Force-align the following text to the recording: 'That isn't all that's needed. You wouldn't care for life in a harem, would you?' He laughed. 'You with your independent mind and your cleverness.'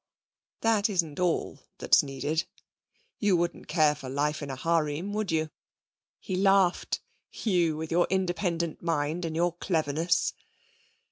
'That 0.61 0.89
isn't 0.89 1.19
all 1.19 1.59
that's 1.77 2.01
needed. 2.01 2.45
You 3.19 3.37
wouldn't 3.37 3.67
care 3.67 3.93
for 3.93 4.09
life 4.09 4.41
in 4.41 4.49
a 4.49 4.55
harem, 4.55 5.13
would 5.13 5.31
you?' 5.31 5.51
He 6.19 6.35
laughed. 6.35 7.01
'You 7.31 7.77
with 7.77 7.91
your 7.91 8.07
independent 8.09 8.81
mind 8.81 9.25
and 9.25 9.35
your 9.35 9.53
cleverness.' 9.57 10.33